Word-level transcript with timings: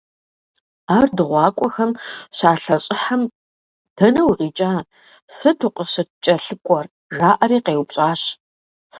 Ар 0.97 1.07
дыгъуакӀуэхэм 1.15 1.91
щалъэщӀыхьэм:- 2.37 3.21
Дэнэ 3.95 4.21
укъикӀа? 4.29 4.73
сыт 5.35 5.59
укъыщӀыткӀэлъыкӀуэр?– 5.67 6.85
жаӀэри 7.15 7.59
къеупщӀащ. 7.65 8.21